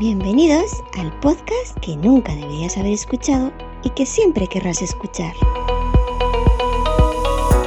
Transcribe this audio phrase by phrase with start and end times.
[0.00, 3.52] Bienvenidos al podcast que nunca deberías haber escuchado
[3.84, 5.34] y que siempre querrás escuchar.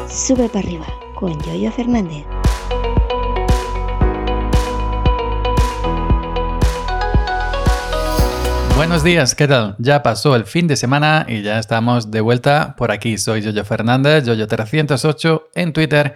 [0.10, 2.26] Sube para arriba con Yoyo Fernández.
[8.78, 9.76] Buenos días, ¿qué tal?
[9.78, 13.20] Ya pasó el fin de semana y ya estamos de vuelta por aquí.
[13.20, 16.16] Soy Yoyo Fernández, Yoyo308 en Twitter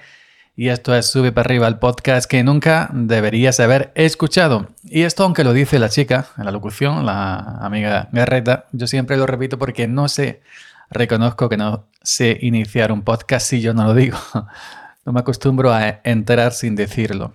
[0.60, 4.68] y esto es Sube para arriba el podcast que nunca deberías haber escuchado.
[4.84, 9.18] Y esto, aunque lo dice la chica en la locución, la amiga Garreta, yo siempre
[9.18, 10.42] lo repito porque no sé,
[10.90, 14.18] reconozco que no sé iniciar un podcast si yo no lo digo.
[15.06, 17.34] No me acostumbro a enterar sin decirlo.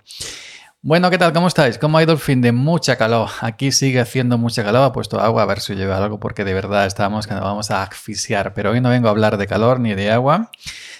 [0.84, 1.32] Bueno, ¿qué tal?
[1.32, 1.78] ¿Cómo estáis?
[1.78, 3.28] ¿Cómo ha ido el fin de mucha calor?
[3.40, 6.54] Aquí sigue haciendo mucha calor, ha puesto agua a ver si lleva algo porque de
[6.54, 8.52] verdad estamos que nos vamos a asfixiar.
[8.52, 10.50] Pero hoy no vengo a hablar de calor ni de agua,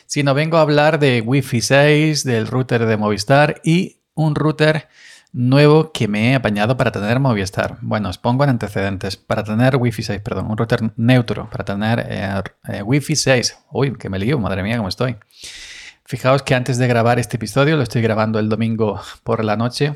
[0.07, 4.87] sino vengo a hablar de Wi-Fi 6, del router de Movistar y un router
[5.33, 7.79] nuevo que me he apañado para tener Movistar.
[7.81, 9.17] Bueno, os pongo en antecedentes.
[9.17, 13.59] Para tener Wi-Fi 6, perdón, un router neutro, para tener eh, eh, Wi-Fi 6.
[13.73, 15.17] Uy, que me lío, madre mía, cómo estoy.
[16.13, 19.95] Fijaos que antes de grabar este episodio, lo estoy grabando el domingo por la noche,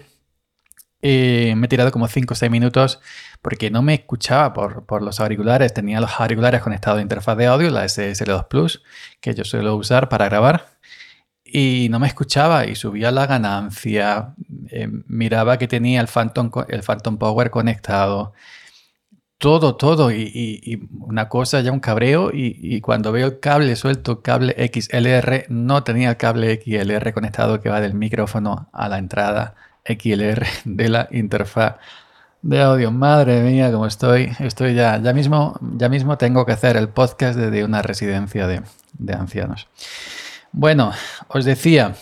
[1.03, 3.00] eh, me he tirado como 5 o 6 minutos
[3.42, 5.75] porque no me escuchaba por, los auriculares.
[5.75, 8.83] Tenía los auriculares conectados a interfaz de audio, la SSL2 Plus,
[9.20, 10.78] que yo suelo usar para grabar.
[11.44, 14.34] Y no me escuchaba y subía la ganancia.
[14.70, 18.33] Eh, miraba que tenía el Phantom, el Phantom Power conectado
[19.39, 20.11] todo, todo.
[20.11, 22.31] Y, una cosa, ya un cabreo.
[22.33, 27.69] Y, cuando veo el cable suelto, cable XLR, no tenía el cable XLR conectado que
[27.69, 31.77] va del micrófono a la entrada XLR de la interfaz
[32.43, 32.91] de audio.
[32.91, 34.33] Madre mía, como estoy.
[34.41, 38.62] Estoy ya, ya mismo, ya mismo tengo que hacer el podcast desde una residencia de,
[38.98, 39.69] de ancianos.
[40.53, 40.93] Bueno,
[41.28, 41.95] os decía,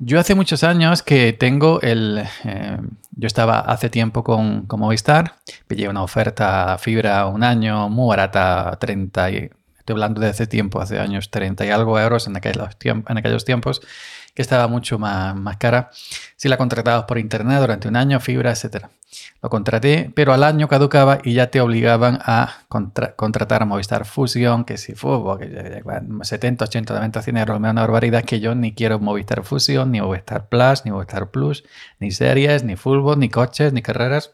[0.00, 2.24] yo hace muchos años que tengo el...
[2.44, 2.78] Eh,
[3.12, 5.36] yo estaba hace tiempo con, con, Movistar,
[5.68, 9.50] pillé una oferta fibra un año muy barata, 30 y...
[9.78, 13.44] Estoy hablando de hace tiempo, hace años, 30 y algo euros en aquellos, en aquellos
[13.44, 13.80] tiempos
[14.34, 15.90] que estaba mucho más, más cara.
[16.36, 18.86] Si la contratabas por internet durante un año, fibra, etc.
[19.42, 24.64] Lo contraté, pero al año caducaba y ya te obligaban a contratar a Movistar Fusión,
[24.64, 25.82] que si fue que
[26.22, 30.48] 70, 80, 90, 100 euros, una barbaridad que yo ni quiero Movistar Fusión, ni Movistar
[30.48, 31.64] Plus, ni Movistar Plus,
[31.98, 34.30] ni series, ni fútbol, ni coches, ni carreras.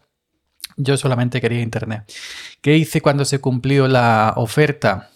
[0.76, 2.12] Yo solamente quería internet.
[2.60, 5.08] ¿Qué hice cuando se cumplió la oferta?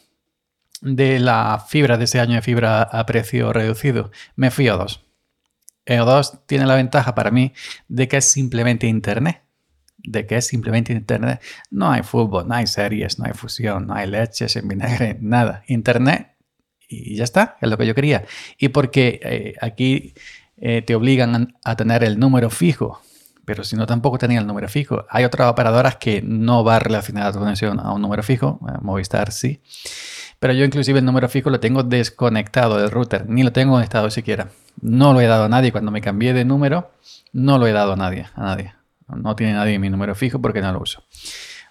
[0.81, 5.01] De la fibra de ese año de fibra a precio reducido, me fui a O2.
[5.87, 7.53] O2 tiene la ventaja para mí
[7.89, 9.43] de que es simplemente Internet.
[9.99, 11.43] De que es simplemente Internet.
[11.71, 15.63] No hay fútbol, no hay series, no hay fusión, no hay leches en vinagre, nada.
[15.67, 16.31] Internet
[16.91, 18.25] y ya está, es lo que yo quería.
[18.59, 20.13] Y porque eh, aquí
[20.57, 23.01] eh, te obligan a tener el número fijo,
[23.45, 25.07] pero si no tampoco tenía el número fijo.
[25.09, 29.31] Hay otras operadoras que no va relacionada tu conexión a un número fijo, eh, Movistar
[29.33, 29.61] sí.
[30.41, 34.11] Pero yo inclusive el número fijo lo tengo desconectado del router, ni lo tengo conectado
[34.11, 34.49] siquiera.
[34.81, 35.71] No lo he dado a nadie.
[35.71, 36.91] Cuando me cambié de número,
[37.33, 38.75] no lo he dado a nadie, a nadie.
[39.07, 41.05] No tiene nadie mi número fijo porque no lo uso.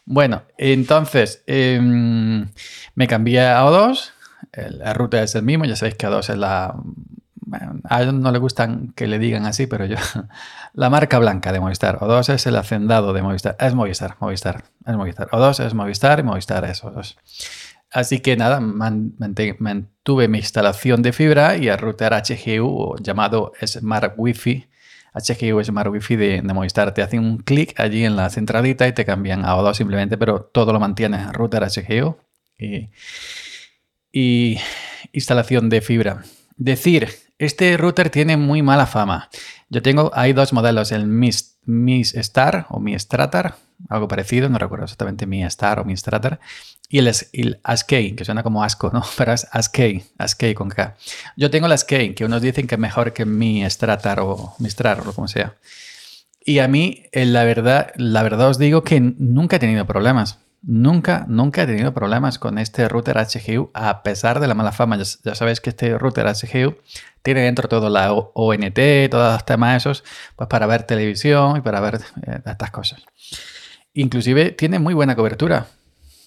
[0.06, 2.47] Bueno, entonces em,
[2.94, 4.12] me cambié a O2.
[4.52, 5.66] El, router es el mismo.
[5.66, 6.75] Ya sabéis que O2 es la.
[7.86, 9.97] A ellos no le gustan que le digan así, pero yo.
[10.74, 11.97] La marca blanca de Movistar.
[12.00, 13.56] O2 es el hacendado de Movistar.
[13.59, 14.66] Es Movistar, Movistar.
[14.86, 15.28] Es Movistar.
[15.30, 17.16] O2 es Movistar y Movistar es O2.
[17.92, 24.68] Así que nada, mantuve mi instalación de fibra y el router HGU llamado Smart Wi-Fi.
[25.14, 26.94] HGU Smart Wi-Fi de, Movistar.
[26.94, 30.42] Te hacen un clic allí en la centralita y te cambian a O2 simplemente, pero
[30.44, 32.16] todo lo mantiene router HGU
[34.12, 34.60] y,
[35.12, 36.24] instalación de fibra.
[36.58, 39.30] Decir, este router tiene muy mala fama.
[39.70, 43.56] Yo tengo, hay dos modelos, el Mist mi Star o Mi Stratar,
[43.90, 46.40] algo parecido, no recuerdo exactamente Mi Star o Mi Stratar,
[46.92, 49.04] y el, el que suena como asco, ¿no?
[49.18, 50.96] Pero es Askey, Askey con K.
[51.38, 54.70] Yo tengo el Askey, que unos dicen que es mejor que Mi Stratar o Mi
[54.70, 55.56] Strar o como sea.
[56.44, 60.40] Y a mí, eh, la verdad, la verdad os digo que nunca he tenido problemas.
[60.62, 64.98] Nunca, nunca he tenido problemas con este router HGU a pesar de la mala fama.
[64.98, 66.75] Ya, sabéis que este router HGU
[67.22, 68.80] tiene dentro todo la ONT,
[69.12, 70.04] todos los temas esos,
[70.36, 73.04] pues para ver televisión y para ver eh, estas cosas.
[73.94, 75.68] Inclusive tiene muy buena cobertura.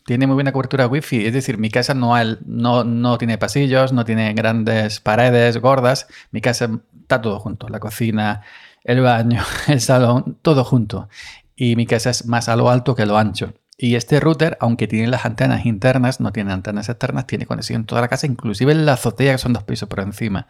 [0.05, 2.13] Tiene muy buena cobertura wifi, es decir, mi casa no,
[2.45, 6.71] no, no tiene pasillos, no tiene grandes paredes gordas, mi casa
[7.03, 8.43] está todo junto, la cocina,
[8.85, 11.09] el baño, el salón, todo junto.
[11.55, 13.55] Y mi casa es más a lo alto que a lo ancho.
[13.77, 17.87] Y este router, aunque tiene las antenas internas, no tiene antenas externas, tiene conexión en
[17.87, 20.47] toda la casa, inclusive en la azotea, que son dos pisos por encima.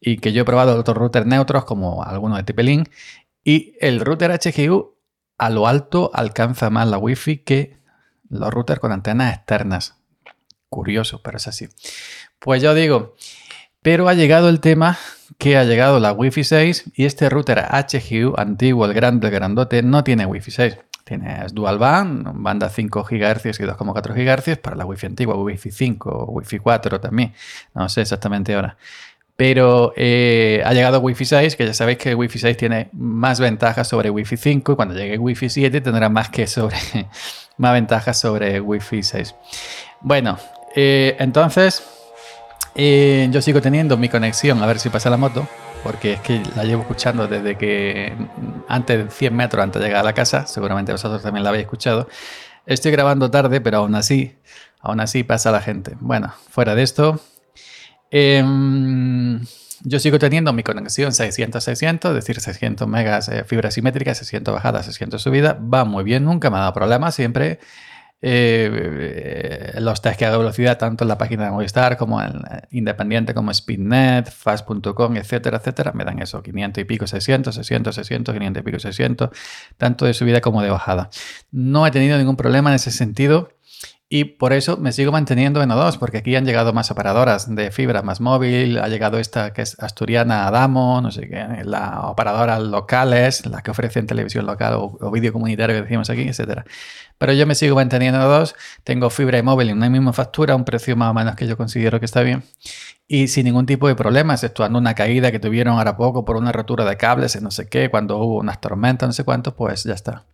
[0.00, 2.88] Y que yo he probado otros routers neutros, como algunos de Tipelink,
[3.44, 4.96] y el router HGU
[5.38, 7.76] a lo alto alcanza más la Wi-Fi que
[8.30, 9.96] los routers con antenas externas.
[10.68, 11.68] Curioso, pero es así.
[12.38, 13.14] Pues yo digo,
[13.82, 14.98] pero ha llegado el tema
[15.38, 19.82] que ha llegado la Wi-Fi 6 y este router HGU antiguo, el grande, el grandote,
[19.82, 20.78] no tiene Wi-Fi 6.
[21.04, 26.24] Tienes dual band, banda 5 GHz y 2,4 GHz para la Wi-Fi antigua, Wi-Fi 5,
[26.30, 27.32] Wi-Fi 4 también.
[27.74, 28.76] No sé exactamente ahora.
[29.36, 33.86] Pero eh, ha llegado Wi-Fi 6, que ya sabéis que Wi-Fi 6 tiene más ventajas
[33.86, 36.76] sobre Wi-Fi 5 y cuando llegue Wi-Fi 7 tendrá más que sobre
[37.58, 39.34] más ventajas sobre Wi-Fi 6.
[40.00, 40.38] Bueno,
[40.74, 41.82] eh, entonces
[42.74, 45.46] eh, yo sigo teniendo mi conexión, a ver si pasa la moto
[45.82, 48.12] porque es que la llevo escuchando desde que
[48.68, 51.64] antes de 100 metros antes de llegar a la casa, seguramente vosotros también la habéis
[51.64, 52.08] escuchado.
[52.66, 54.36] Estoy grabando tarde, pero aún así,
[54.80, 55.96] aún así pasa la gente.
[56.00, 57.20] Bueno, fuera de esto,
[58.10, 59.40] em,
[59.82, 64.82] yo sigo teniendo mi conexión 600-600, es decir, 600 megas eh, fibra simétrica, 600 bajada,
[64.82, 65.54] 600 subida.
[65.54, 67.60] Va muy bien, nunca me ha dado problemas, siempre
[68.22, 73.34] eh, los test que hago velocidad, tanto en la página de Movistar como en Independiente,
[73.34, 78.60] como Speednet, Fast.com, etcétera, etcétera, me dan eso, 500 y pico, 600, 600, 600, 500
[78.60, 79.30] y pico, 600,
[79.76, 81.10] tanto de subida como de bajada.
[81.52, 83.50] No he tenido ningún problema en ese sentido.
[84.08, 87.72] Y por eso me sigo manteniendo en O2, porque aquí han llegado más operadoras de
[87.72, 92.60] fibra más móvil, ha llegado esta que es asturiana Adamo, no sé qué, la operadora
[92.60, 96.64] locales, la que ofrece en televisión local o, vídeo comunitario que decimos aquí, etcétera.
[97.18, 98.54] Pero yo me sigo manteniendo en O2,
[98.84, 101.56] tengo fibra y móvil en una misma factura, un precio más o menos que yo
[101.56, 102.44] considero que está bien,
[103.08, 106.52] y sin ningún tipo de problemas, exceptuando una caída que tuvieron ahora poco por una
[106.52, 109.94] rotura de cables, no sé qué, cuando hubo unas tormentas, no sé cuánto, pues ya
[109.94, 110.26] está.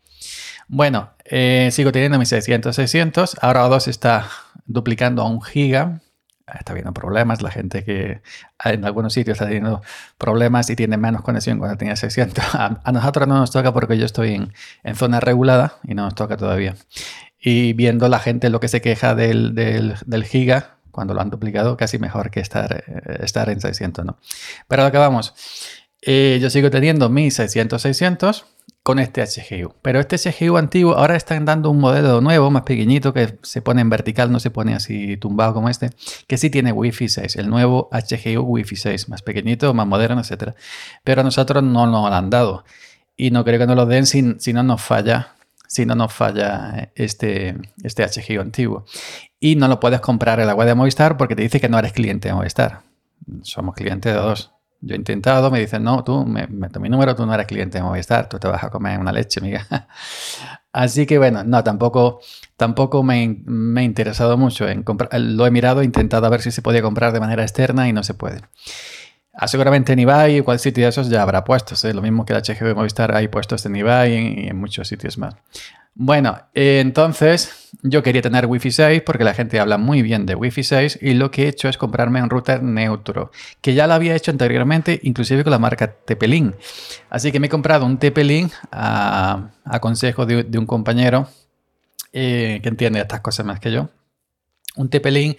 [0.75, 3.37] Bueno, eh, sigo teniendo mis 600, 600.
[3.43, 4.31] Ahora O2 está
[4.65, 6.01] duplicando a un giga.
[6.47, 7.43] Está habiendo problemas.
[7.43, 8.23] La gente que
[8.65, 9.83] en algunos sitios está teniendo
[10.17, 12.43] problemas y tiene menos conexión cuando tenía 600.
[12.55, 14.51] A, nosotros no nos toca porque yo estoy
[14.83, 16.75] en, zona regulada y no nos toca todavía.
[17.39, 21.99] Y viendo la gente lo que se queja del, giga, cuando lo han duplicado, casi
[21.99, 24.17] mejor que estar, eh, en 600, ¿no?
[24.69, 25.35] Pero acabamos.
[26.01, 28.47] Eh, yo sigo teniendo mis 600, 600
[28.83, 29.75] con este HGU.
[29.83, 33.81] Pero este HGU antiguo ahora están dando un modelo nuevo, más pequeñito, que se pone
[33.81, 35.91] en vertical, no se pone así tumbado como este,
[36.27, 40.55] que sí tiene Wi-Fi 6, el nuevo HGU Wi-Fi 6, más pequeñito, más moderno, etc.
[41.05, 42.65] Pero a nosotros no nos lo han dado.
[43.17, 45.35] Y no creo que nos lo den si, si no nos falla
[45.73, 48.85] si no nos falla este, este HGU antiguo.
[49.41, 51.79] Y no lo puedes comprar en la web de Movistar porque te dice que no
[51.79, 52.83] eres cliente de Movistar.
[53.41, 54.53] Somos clientes de dos.
[54.85, 57.79] Yo he intentado, me dicen, no, tú, me meto mi número, tú no eres cliente
[57.79, 59.65] de Movistar, tú te vas a comer una leche, amiga.
[60.73, 62.21] Así que bueno, no, tampoco,
[62.57, 65.09] tampoco me, me he interesado mucho en comprar.
[65.21, 68.03] Lo he mirado, he intentado ver si se podía comprar de manera externa y no
[68.03, 68.41] se puede.
[69.35, 71.95] Ah, seguramente en eBay o cual sitio de esos ya habrá puestos, ¿eh?
[71.95, 75.35] lo mismo que la de Movistar hay puestos en eBay y en muchos sitios más.
[75.95, 80.63] Bueno, entonces yo quería tener Wi-Fi 6 porque la gente habla muy bien de Wi-Fi
[80.63, 84.15] 6 y lo que he hecho es comprarme un router neutro, que ya lo había
[84.15, 86.55] hecho anteriormente, inclusive con la marca TP-Link.
[87.11, 89.51] Así que me he comprado un TP-Link a,
[89.81, 91.29] consejo de, un compañero
[92.13, 93.91] eh, que entiende estas cosas más que yo.
[94.77, 95.39] Un TP-Link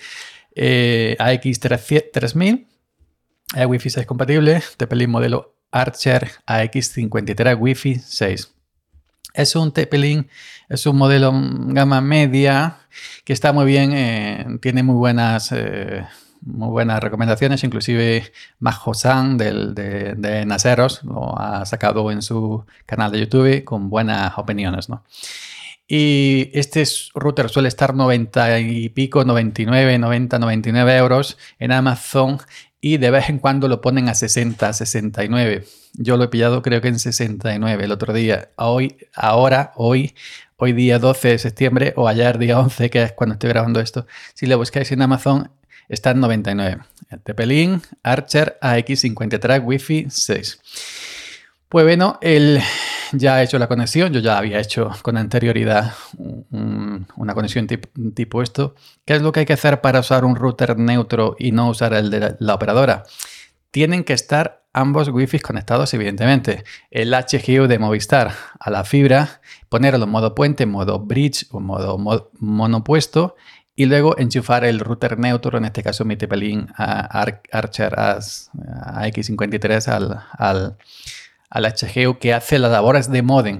[0.55, 2.67] eh, AX3000,
[3.55, 8.52] es Wi-Fi 6 compatible, TP-Link modelo Archer AX53 Wi-Fi 6.
[9.33, 10.27] Es un TP-Link,
[10.69, 12.77] es un modelo gama media
[13.23, 16.05] que está muy bien, eh, tiene muy buenas, eh,
[16.41, 22.65] muy buenas recomendaciones, inclusive Majo San del, de, de, Naceros lo ha sacado en su
[22.85, 24.89] canal de YouTube con buenas opiniones.
[24.89, 25.03] ¿no?
[25.87, 32.39] Y este router suele estar 90 y pico, 99, 90, 99 euros en Amazon
[32.85, 35.63] y de vez en cuando lo ponen a 60, 69.
[35.93, 38.49] Yo lo he pillado creo que en 69 el otro día.
[38.57, 40.13] Hoy, ahora, hoy,
[40.57, 44.05] hoy día 12 de septiembre o ayer día 11, que es cuando estoy grabando esto,
[44.33, 45.49] si lo buscáis en Amazon
[45.87, 46.81] está en 99.
[47.25, 50.59] El Archer AX53 Wi-Fi 6.
[51.73, 52.61] Pues bueno, él
[53.13, 55.91] ya ha hecho la conexión, yo ya había hecho con anterioridad
[56.51, 58.75] una conexión tipo, esto.
[59.05, 61.95] ¿Qué es lo que hay que hacer para usar un router neutro y no usar
[61.95, 63.01] el de la, operadora?
[63.71, 66.63] Tienen que estar ambos Wi-Fi conectados, evidentemente.
[66.91, 71.97] El HGU de Movistar a la fibra, ponerlo en modo puente, modo bridge o modo
[72.37, 73.35] monopuesto
[73.75, 80.77] y luego enchufar el router neutro, en este caso mi TP-Link Archer AX53 al al
[81.53, 83.59] HGU que hace las labores de modem.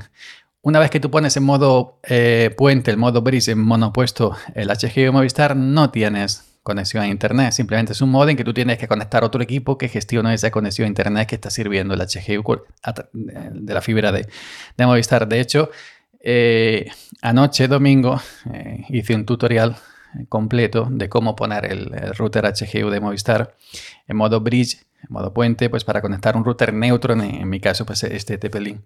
[0.62, 4.70] Una vez que tú pones en modo eh, puente, el modo bridge, en monopuesto el
[4.70, 7.52] HGU Movistar, no tienes conexión a internet.
[7.52, 10.50] Simplemente es un modem que tú tienes que conectar a otro equipo que gestione esa
[10.52, 12.62] conexión a internet que está sirviendo el HGU
[13.14, 14.28] de la fibra de,
[14.78, 15.28] Movistar.
[15.28, 15.70] De hecho,
[16.26, 16.90] Eh,
[17.22, 18.18] anoche, domingo,
[18.54, 19.76] eh, hice un tutorial
[20.30, 23.56] completo de cómo poner el, router HGU de Movistar
[24.08, 27.86] en modo bridge, en modo puente, pues para conectar un router neutro, en, mi caso,
[27.86, 28.82] pues este TP-Link.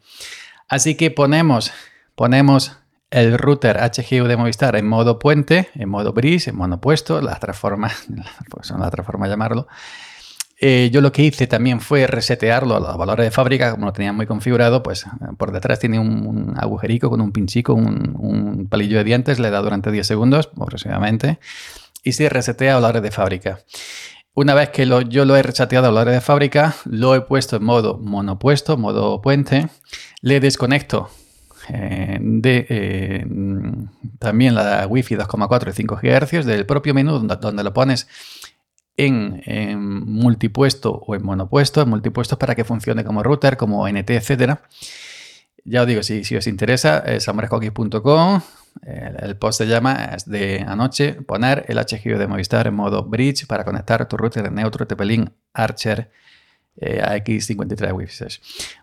[0.68, 1.72] Así que ponemos,
[2.16, 2.78] ponemos
[3.10, 7.40] el router HGU de Movistar en modo puente, en modo bridge, en modo opuesto, las
[7.40, 8.06] tres formas,
[8.50, 9.68] pues son las tres formas de llamarlo.
[10.60, 13.94] Eh, yo lo que hice también fue resetearlo a los valores de fábrica, como lo
[13.94, 15.06] tenía muy configurado, pues
[15.38, 19.92] por detrás tiene un, agujerico con un pinchico, un, palillo de dientes, le da durante
[19.92, 21.40] 10 segundos aproximadamente,
[22.04, 23.60] y se resetea a valores de fábrica.
[24.38, 27.64] Una vez que yo lo he reseteado a valores de fábrica, lo he puesto en
[27.64, 29.68] modo monopuesto, modo puente,
[30.22, 31.10] le desconecto
[31.70, 33.26] eh, de eh,
[34.20, 38.08] también la Wi-Fi 2,4 y 5 GHz del propio menú donde lo pones
[38.96, 39.42] en,
[40.06, 44.62] multipuesto o en monopuesto, en multipuesto para que funcione como router, como NT, etcétera.
[45.66, 47.28] Ya os digo, si, os interesa, es
[48.84, 53.64] el, post se llama, de anoche, poner el HGU de Movistar en modo bridge para
[53.64, 56.12] conectar tu router de Neutro TP-Link Archer
[56.80, 58.26] eh, AX53 Wi-Fi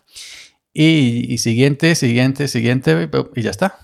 [0.72, 3.78] Y, siguiente, siguiente, siguiente, y ya está.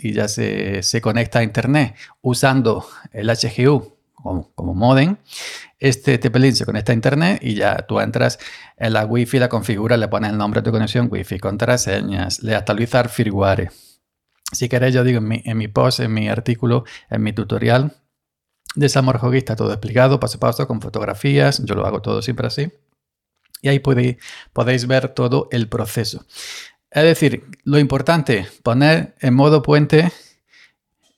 [0.00, 3.95] y ya se, conecta a Internet usando el HGU
[4.26, 5.16] como, como modem.
[5.78, 8.38] Este TP-Link se conecta a Internet y ya tú entras
[8.76, 12.54] en la Wi-Fi, la configuras, le pones el nombre de tu conexión, Wi-Fi, contraseñas, le
[12.54, 13.70] actualizar firmware.
[14.52, 17.94] Si queréis, yo digo en mi, en mi post, en mi artículo, en mi tutorial,
[18.76, 21.64] de Samor está todo explicado, paso a paso, con fotografías.
[21.64, 22.70] Yo lo hago todo siempre así.
[23.62, 24.18] Y ahí podéis,
[24.52, 26.24] podéis ver todo el proceso.
[26.90, 30.12] Es decir, lo importante, poner en modo puente,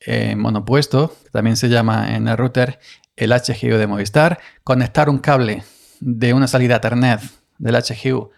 [0.09, 2.79] en monopuesto, también se llama en el router,
[3.17, 5.63] el HGU de Movistar, conectar un cable
[6.01, 7.21] de una salida Ethernet
[7.59, 8.31] del HGU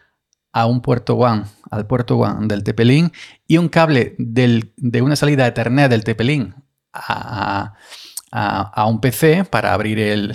[0.52, 3.14] a un puerto WAN, al puerto WAN del TP-Link
[3.46, 6.54] y un cable de una salida Ethernet del TP-Link
[6.92, 7.74] a,
[8.32, 10.34] a, un PC para abrir el,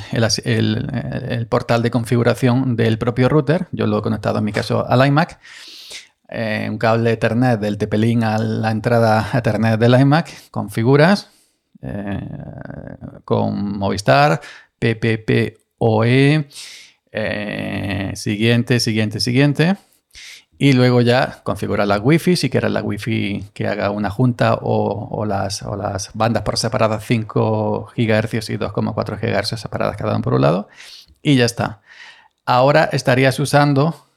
[1.50, 3.68] portal de configuración del propio router.
[3.72, 5.40] Yo lo he conectado en mi caso al iMac.
[6.30, 10.50] Un cable Ethernet del TP-Link a la entrada Ethernet del iMac.
[10.52, 11.30] Configuras
[11.82, 12.20] eh,
[13.24, 14.42] con Movistar,
[14.80, 16.48] PPPoE.
[17.12, 19.78] Eh, siguiente, siguiente, siguiente
[20.58, 25.26] y luego ya configurar la Wi-Fi, si quieres la Wi-Fi que haga una junta o,
[25.26, 30.42] las, las, bandas por separadas 5 GHz y 2,4 GHz separadas cada uno por un
[30.42, 30.70] lado.
[31.22, 31.82] Y ya está.
[32.46, 34.08] Ahora estarías usando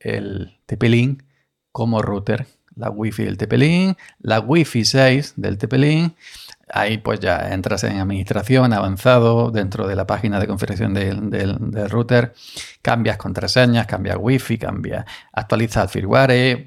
[0.00, 1.22] el TP-Link
[1.74, 2.46] como router.
[2.76, 6.14] La Wi-Fi del TP-Link, la Wi-Fi 6 del TP-Link
[6.68, 12.32] Ahí pues ya entras en administración avanzado dentro de la página de configuración del, router,
[12.80, 16.66] cambias contraseñas, cambias wifi, cambias, actualizas firmware,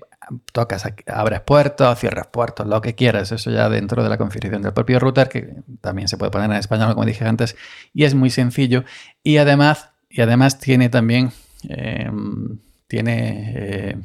[0.51, 4.73] tocas, abres puertos, cierras puertos, lo que quieras, eso ya dentro de la configuración del
[4.73, 7.55] propio router, que también se puede poner en español como dije antes,
[7.93, 8.83] y es muy sencillo.
[9.23, 11.31] Y además, y además tiene también,
[11.67, 13.53] em, tiene...
[13.55, 13.97] Eh,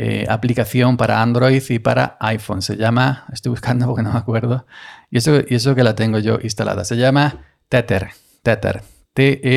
[0.00, 2.62] eh, aplicación para Android y para iPhone.
[2.62, 4.64] Se llama, estoy buscando porque no me acuerdo,
[5.10, 6.84] y eso, y eso que la tengo yo instalada.
[6.84, 8.10] Se llama Tether,
[8.44, 9.54] Tether, T-E-T-H-E-R,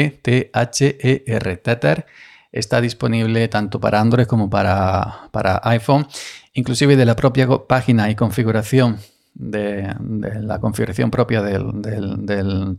[1.58, 2.08] Tether.
[2.52, 6.08] Está disponible tanto para Android como para, para iPhone.
[6.54, 8.98] Inclusive de la propia página y configuración
[9.34, 9.96] de,
[10.42, 12.78] la configuración propia del, del,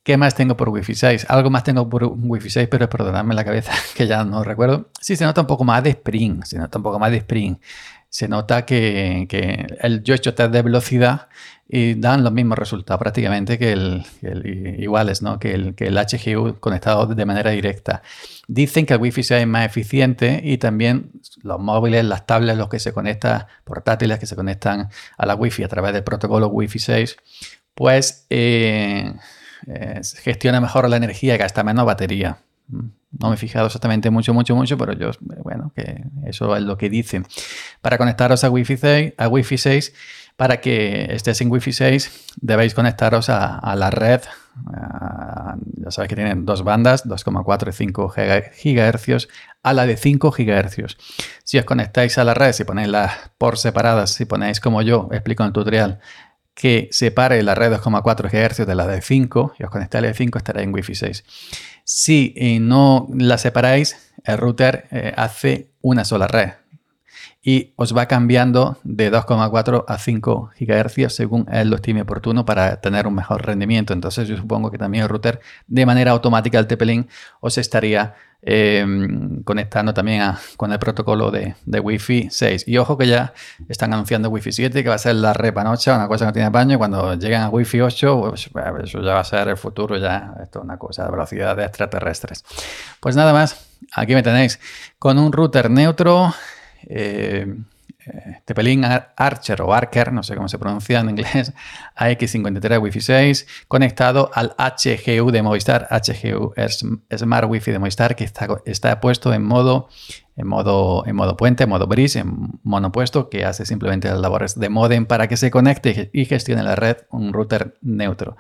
[0.03, 1.27] ¿Qué más tengo por Wi-Fi 6?
[1.29, 4.89] Algo más tengo por Wi-Fi 6, pero perdonadme la cabeza que ya no recuerdo.
[5.01, 7.57] Sí, se nota un poco más de Spring, se nota un poco más de Spring.
[8.09, 9.29] Se nota que,
[9.81, 11.29] el, yo he hecho test de velocidad
[11.69, 14.05] y dan los mismos resultados prácticamente que el,
[14.81, 15.39] iguales, ¿no?
[15.39, 18.03] Que el, que el HGU conectado de manera directa.
[18.49, 22.69] Dicen que el Wi-Fi 6 es más eficiente y también los móviles, las tablets, los
[22.69, 26.79] que se conectan, portátiles que se conectan a la Wi-Fi a través del protocolo Wi-Fi
[26.81, 27.17] 6,
[27.75, 29.15] pues eh,
[29.67, 32.39] eh, gestiona mejor la energía gasta menos batería.
[32.69, 35.11] No me he fijado exactamente mucho, mucho, mucho, pero yo,
[35.43, 37.27] bueno, que eso es lo que dicen.
[37.81, 39.93] Para conectaros a Wi-Fi 6, a Wi-Fi 6
[40.41, 44.23] para que estés en Wi-Fi 6, debéis conectaros a, la red.
[45.77, 49.29] ya sabéis que tienen dos bandas, 2,4 y 5 GHz,
[49.63, 50.97] a la de 5 GHz.
[51.45, 55.11] Si os conectáis a la red, si ponéis las por separadas, si ponéis como yo
[55.13, 56.01] explico en el tutorial,
[56.61, 60.09] que separe la red 2,4 GHz de la de 5 y os conectáis a la
[60.09, 61.25] de 5 estará en Wi-Fi 6.
[61.85, 66.51] Si eh, no la separáis, el router eh, hace una sola red
[67.43, 72.79] y os va cambiando de 2,4 a 5 GHz según él lo estime oportuno para
[72.83, 73.95] tener un mejor rendimiento.
[73.95, 77.09] Entonces yo supongo que también el router de manera automática el TP-Link
[77.41, 80.23] os estaría Em, conectando también
[80.57, 82.65] con el protocolo de, Wi-Fi 6.
[82.67, 83.35] Y ojo que ya
[83.69, 86.49] están anunciando Wi-Fi 7, que va a ser la repanocha, una cosa que no tiene
[86.49, 86.79] baño.
[86.79, 88.51] Cuando lleguen a Wi-Fi 8, pues,
[88.85, 91.65] eso ya va a ser el futuro, ya esto es una cosa de velocidad de
[91.65, 92.45] extraterrestres.
[92.99, 94.59] Pues nada más, aquí me tenéis
[94.99, 96.35] con un router neutro.
[96.89, 97.47] Eh,
[98.45, 101.53] Tepelin Archer o Archer, no sé cómo se pronuncia en inglés,
[101.97, 105.89] AX53 Wi-Fi 6, conectado al HGU de Movistar.
[105.91, 106.85] HGU es
[107.17, 109.89] Smart Wi-Fi de Movistar, que está, está puesto en modo,
[110.37, 114.59] en, modo, en modo puente, en modo bris, en monopuesto, que hace simplemente las labores
[114.59, 118.37] de modem para que se conecte y gestione la red, un router neutro.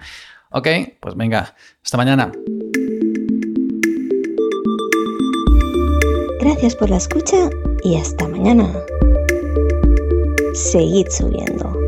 [0.50, 0.66] Ok,
[1.00, 2.32] pues venga, hasta mañana.
[6.40, 7.50] Gracias por la escucha
[7.84, 8.72] y hasta mañana
[10.54, 11.79] 随意走人咯。